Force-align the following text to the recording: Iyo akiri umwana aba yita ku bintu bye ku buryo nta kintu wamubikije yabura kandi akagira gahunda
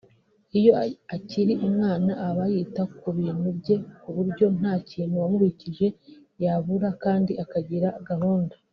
Iyo 0.57 0.71
akiri 1.15 1.53
umwana 1.67 2.11
aba 2.27 2.43
yita 2.53 2.83
ku 2.97 3.07
bintu 3.17 3.49
bye 3.59 3.75
ku 4.01 4.09
buryo 4.15 4.45
nta 4.57 4.73
kintu 4.89 5.13
wamubikije 5.21 5.87
yabura 6.43 6.89
kandi 7.03 7.31
akagira 7.43 7.89
gahunda 8.09 8.55